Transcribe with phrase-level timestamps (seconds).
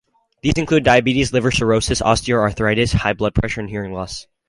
[0.41, 4.25] These included diabetes, liver cirrhosis, osteoarthritis, high blood pressure, and hearing loss.